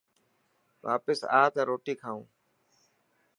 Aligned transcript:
واپس 0.85 1.19
آءِ 1.39 1.47
ته 1.53 1.61
روٽي 1.69 1.93
کائون. 2.01 2.23